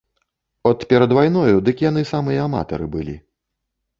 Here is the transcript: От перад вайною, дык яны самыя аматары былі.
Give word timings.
От 0.69 0.79
перад 0.93 1.13
вайною, 1.17 1.59
дык 1.67 1.77
яны 1.89 2.03
самыя 2.13 2.39
аматары 2.49 2.85
былі. 2.95 3.15